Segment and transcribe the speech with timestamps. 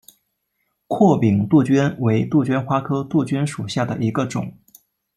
[0.87, 4.51] 阔柄杜鹃为杜鹃花科杜鹃属下的一个种。